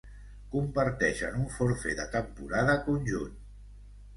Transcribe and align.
Comparteixen 0.53 1.37
un 1.41 1.45
forfet 1.57 1.99
de 2.01 2.07
temporada 2.17 2.79
conjunt. 2.89 3.37